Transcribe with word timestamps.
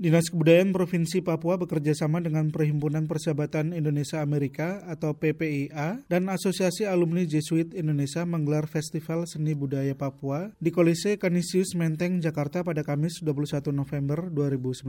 Dinas 0.00 0.32
Kebudayaan 0.32 0.72
Provinsi 0.72 1.20
Papua 1.20 1.60
bekerja 1.60 1.92
sama 1.92 2.24
dengan 2.24 2.48
Perhimpunan 2.48 3.04
Persahabatan 3.04 3.76
Indonesia 3.76 4.24
Amerika 4.24 4.80
atau 4.88 5.12
PPIA 5.12 6.00
dan 6.08 6.32
Asosiasi 6.32 6.88
Alumni 6.88 7.28
Jesuit 7.28 7.68
Indonesia 7.76 8.24
menggelar 8.24 8.64
Festival 8.64 9.28
Seni 9.28 9.52
Budaya 9.52 9.92
Papua 9.92 10.56
di 10.56 10.72
Kolise 10.72 11.20
Kanisius 11.20 11.76
Menteng, 11.76 12.16
Jakarta 12.24 12.64
pada 12.64 12.80
Kamis 12.80 13.20
21 13.20 13.76
November 13.76 14.32
2019. 14.32 14.88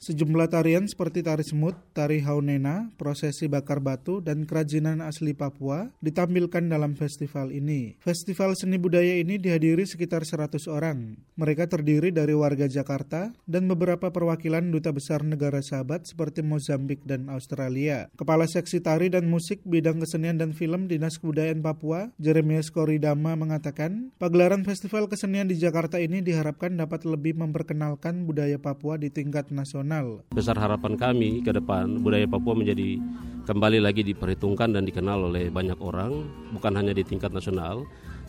Sejumlah 0.00 0.48
tarian 0.48 0.88
seperti 0.88 1.20
tari 1.20 1.44
semut, 1.44 1.76
tari 1.92 2.24
haunena, 2.24 2.88
prosesi 2.96 3.44
bakar 3.44 3.84
batu, 3.84 4.24
dan 4.24 4.48
kerajinan 4.48 5.04
asli 5.04 5.36
Papua 5.36 5.92
ditampilkan 6.00 6.64
dalam 6.64 6.96
festival 6.96 7.52
ini. 7.52 8.00
Festival 8.00 8.56
seni 8.56 8.80
budaya 8.80 9.20
ini 9.20 9.36
dihadiri 9.36 9.84
sekitar 9.84 10.24
100 10.24 10.64
orang. 10.72 11.20
Mereka 11.36 11.68
terdiri 11.68 12.08
dari 12.08 12.32
warga 12.32 12.64
Jakarta 12.64 13.36
dan 13.44 13.68
beberapa 13.68 14.08
perwakilan 14.08 14.29
perwakilan 14.30 14.70
duta 14.70 14.94
besar 14.94 15.26
negara 15.26 15.58
sahabat 15.58 16.06
seperti 16.06 16.46
Mozambik 16.46 17.02
dan 17.02 17.26
Australia. 17.26 18.06
Kepala 18.14 18.46
Seksi 18.46 18.78
Tari 18.78 19.10
dan 19.10 19.26
Musik 19.26 19.58
Bidang 19.66 19.98
Kesenian 19.98 20.38
dan 20.38 20.54
Film 20.54 20.86
Dinas 20.86 21.18
Kebudayaan 21.18 21.66
Papua, 21.66 22.14
Jeremias 22.22 22.70
Koridama 22.70 23.34
mengatakan, 23.34 24.14
pagelaran 24.22 24.62
Festival 24.62 25.10
Kesenian 25.10 25.50
di 25.50 25.58
Jakarta 25.58 25.98
ini 25.98 26.22
diharapkan 26.22 26.78
dapat 26.78 27.10
lebih 27.10 27.42
memperkenalkan 27.42 28.22
budaya 28.22 28.54
Papua 28.62 29.02
di 29.02 29.10
tingkat 29.10 29.50
nasional. 29.50 30.22
Besar 30.30 30.54
harapan 30.54 30.94
kami 30.94 31.42
ke 31.42 31.50
depan 31.50 31.98
budaya 31.98 32.30
Papua 32.30 32.54
menjadi 32.54 33.02
kembali 33.50 33.82
lagi 33.82 34.06
diperhitungkan 34.06 34.78
dan 34.78 34.86
dikenal 34.86 35.26
oleh 35.26 35.50
banyak 35.50 35.82
orang, 35.82 36.22
bukan 36.54 36.78
hanya 36.78 36.94
di 36.94 37.02
tingkat 37.02 37.34
nasional, 37.34 37.82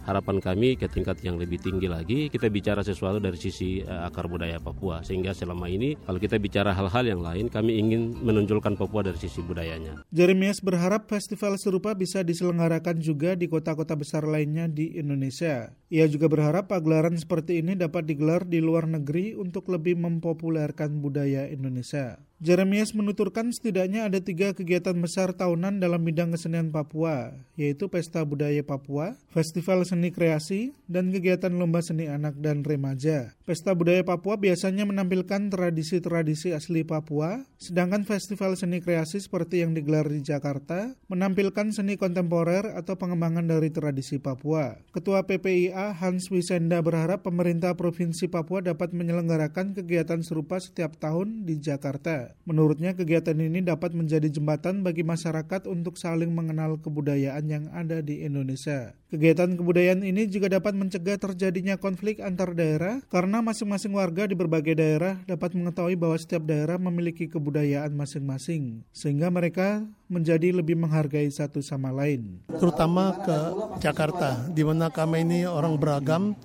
harapan 0.05 0.37
kami 0.41 0.77
ke 0.77 0.89
tingkat 0.89 1.21
yang 1.25 1.37
lebih 1.37 1.61
tinggi 1.61 1.87
lagi 1.89 2.19
kita 2.29 2.49
bicara 2.49 2.81
sesuatu 2.81 3.21
dari 3.21 3.37
sisi 3.37 3.81
uh, 3.85 4.07
akar 4.07 4.25
budaya 4.29 4.57
Papua 4.61 5.01
sehingga 5.01 5.33
selama 5.33 5.69
ini 5.69 5.97
kalau 6.05 6.17
kita 6.21 6.37
bicara 6.37 6.71
hal-hal 6.73 7.05
yang 7.05 7.21
lain 7.21 7.49
kami 7.49 7.77
ingin 7.81 8.13
menonjolkan 8.21 8.77
Papua 8.77 9.05
dari 9.05 9.17
sisi 9.17 9.41
budayanya. 9.43 10.05
Jeremias 10.13 10.61
berharap 10.61 11.09
festival 11.09 11.57
serupa 11.57 11.97
bisa 11.97 12.21
diselenggarakan 12.21 13.01
juga 13.01 13.33
di 13.33 13.49
kota-kota 13.49 13.97
besar 13.97 14.25
lainnya 14.25 14.69
di 14.69 14.95
Indonesia. 14.95 15.80
Ia 15.91 16.07
juga 16.07 16.31
berharap 16.31 16.71
pagelaran 16.71 17.19
seperti 17.19 17.59
ini 17.59 17.75
dapat 17.75 18.07
digelar 18.07 18.47
di 18.47 18.63
luar 18.63 18.87
negeri 18.87 19.35
untuk 19.35 19.67
lebih 19.67 19.99
mempopulerkan 19.99 21.03
budaya 21.03 21.51
Indonesia. 21.51 22.15
Jeremias 22.41 22.97
menuturkan 22.97 23.53
setidaknya 23.53 24.09
ada 24.09 24.17
tiga 24.17 24.49
kegiatan 24.57 24.97
besar 24.97 25.29
tahunan 25.29 25.77
dalam 25.77 26.01
bidang 26.01 26.33
kesenian 26.33 26.73
Papua, 26.73 27.37
yaitu 27.53 27.85
Pesta 27.85 28.25
Budaya 28.25 28.65
Papua, 28.65 29.13
Festival 29.29 29.85
Seni 29.85 30.09
Kreasi, 30.09 30.73
dan 30.89 31.13
kegiatan 31.13 31.53
Lomba 31.53 31.85
Seni 31.85 32.09
Anak 32.09 32.41
dan 32.41 32.65
Remaja. 32.65 33.37
Pesta 33.45 33.77
Budaya 33.77 34.01
Papua 34.01 34.41
biasanya 34.41 34.89
menampilkan 34.89 35.53
tradisi-tradisi 35.53 36.49
asli 36.57 36.81
Papua, 36.81 37.45
sedangkan 37.61 38.09
Festival 38.09 38.57
Seni 38.57 38.81
Kreasi 38.81 39.21
seperti 39.21 39.61
yang 39.61 39.77
digelar 39.77 40.09
di 40.09 40.25
Jakarta 40.25 40.97
menampilkan 41.13 41.69
seni 41.69 41.93
kontemporer 41.93 42.73
atau 42.73 42.97
pengembangan 42.97 43.45
dari 43.45 43.69
tradisi 43.69 44.17
Papua. 44.17 44.81
Ketua 44.89 45.29
PPIA 45.29 45.80
Hans 45.89 46.29
Wisenda 46.29 46.77
berharap 46.85 47.25
pemerintah 47.25 47.73
Provinsi 47.73 48.29
Papua 48.29 48.61
dapat 48.61 48.93
menyelenggarakan 48.93 49.73
kegiatan 49.73 50.21
serupa 50.21 50.61
setiap 50.61 51.01
tahun 51.01 51.49
di 51.49 51.57
Jakarta. 51.57 52.37
Menurutnya 52.45 52.93
kegiatan 52.93 53.33
ini 53.41 53.65
dapat 53.65 53.97
menjadi 53.97 54.29
jembatan 54.29 54.85
bagi 54.85 55.01
masyarakat 55.01 55.65
untuk 55.65 55.97
saling 55.97 56.29
mengenal 56.29 56.77
kebudayaan 56.77 57.45
yang 57.49 57.65
ada 57.73 58.05
di 58.05 58.21
Indonesia. 58.21 58.93
Kegiatan 59.11 59.59
kebudayaan 59.59 60.07
ini 60.07 60.23
juga 60.31 60.47
dapat 60.47 60.71
mencegah 60.71 61.19
terjadinya 61.19 61.75
konflik 61.75 62.23
antar 62.23 62.55
daerah 62.55 63.03
karena 63.11 63.43
masing-masing 63.43 63.91
warga 63.91 64.23
di 64.23 64.39
berbagai 64.39 64.71
daerah 64.79 65.19
dapat 65.27 65.51
mengetahui 65.51 65.99
bahwa 65.99 66.15
setiap 66.15 66.47
daerah 66.47 66.79
memiliki 66.79 67.27
kebudayaan 67.27 67.91
masing-masing 67.91 68.87
sehingga 68.95 69.27
mereka 69.27 69.83
menjadi 70.07 70.55
lebih 70.55 70.79
menghargai 70.79 71.27
satu 71.27 71.59
sama 71.59 71.91
lain. 71.91 72.39
Terutama 72.55 73.15
ke 73.19 73.37
Jakarta 73.83 74.47
di 74.47 74.63
mana 74.63 74.87
kami 74.87 75.27
ini 75.27 75.39
orang 75.43 75.70
beragam 75.77 76.35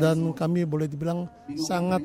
dan 0.00 0.32
kami 0.32 0.64
boleh 0.64 0.88
dibilang 0.88 1.28
sangat 1.56 2.02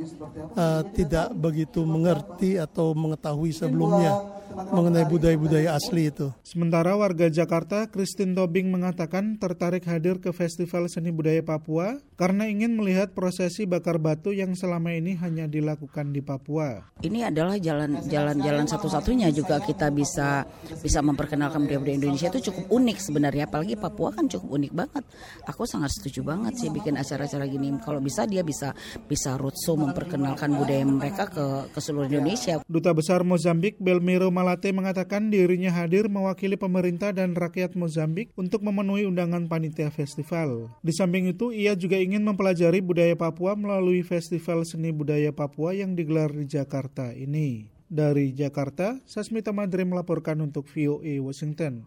uh, 0.56 0.84
tidak 0.94 1.32
begitu 1.36 1.84
mengerti 1.84 2.60
atau 2.60 2.92
mengetahui 2.94 3.52
sebelumnya 3.56 4.39
mengenai 4.56 5.06
budaya-budaya 5.06 5.78
asli 5.78 6.10
itu. 6.10 6.34
Sementara 6.44 6.98
warga 6.98 7.30
Jakarta, 7.30 7.88
Christine 7.88 8.34
Tobing 8.34 8.74
mengatakan 8.74 9.38
tertarik 9.38 9.86
hadir 9.86 10.18
ke 10.18 10.34
Festival 10.34 10.90
Seni 10.90 11.14
Budaya 11.14 11.42
Papua 11.46 12.02
karena 12.18 12.50
ingin 12.50 12.76
melihat 12.76 13.14
prosesi 13.14 13.64
bakar 13.70 14.02
batu 14.02 14.34
yang 14.34 14.58
selama 14.58 14.92
ini 14.92 15.16
hanya 15.20 15.46
dilakukan 15.46 16.12
di 16.12 16.22
Papua. 16.26 16.92
Ini 17.00 17.30
adalah 17.30 17.56
jalan-jalan 17.62 18.66
satu-satunya 18.68 19.32
juga 19.32 19.62
kita 19.62 19.94
bisa 19.94 20.44
bisa 20.82 21.00
memperkenalkan 21.00 21.64
budaya-budaya 21.64 21.98
Indonesia 22.02 22.28
itu 22.34 22.52
cukup 22.52 22.66
unik 22.74 22.98
sebenarnya, 23.00 23.46
apalagi 23.48 23.78
Papua 23.78 24.10
kan 24.12 24.26
cukup 24.28 24.50
unik 24.60 24.74
banget. 24.74 25.04
Aku 25.48 25.64
sangat 25.70 25.94
setuju 25.96 26.26
banget 26.26 26.58
sih 26.58 26.70
bikin 26.74 26.98
acara-acara 26.98 27.46
gini. 27.46 27.72
Kalau 27.82 28.02
bisa 28.02 28.26
dia 28.26 28.42
bisa 28.42 28.74
bisa 29.06 29.38
roadshow 29.38 29.78
memperkenalkan 29.78 30.52
budaya 30.58 30.84
mereka 30.84 31.30
ke 31.30 31.72
ke 31.72 31.80
seluruh 31.80 32.10
Indonesia. 32.10 32.62
Duta 32.66 32.92
Besar 32.92 33.22
Mozambik 33.24 33.78
Belmiro 33.80 34.32
Malate 34.40 34.72
mengatakan 34.72 35.28
dirinya 35.28 35.68
hadir 35.68 36.08
mewakili 36.08 36.56
pemerintah 36.56 37.12
dan 37.12 37.36
rakyat 37.36 37.76
Mozambik 37.76 38.32
untuk 38.40 38.64
memenuhi 38.64 39.04
undangan 39.04 39.52
panitia 39.52 39.92
festival. 39.92 40.72
Di 40.80 40.96
samping 40.96 41.28
itu, 41.28 41.52
ia 41.52 41.76
juga 41.76 42.00
ingin 42.00 42.24
mempelajari 42.24 42.80
budaya 42.80 43.20
Papua 43.20 43.60
melalui 43.60 44.00
Festival 44.00 44.64
Seni 44.64 44.96
Budaya 44.96 45.36
Papua 45.36 45.76
yang 45.76 45.92
digelar 45.92 46.32
di 46.32 46.48
Jakarta 46.48 47.12
ini. 47.12 47.68
Dari 47.92 48.32
Jakarta, 48.32 49.04
Sasmita 49.04 49.52
Madre 49.52 49.84
melaporkan 49.84 50.40
untuk 50.40 50.72
VOA 50.72 51.20
Washington. 51.20 51.84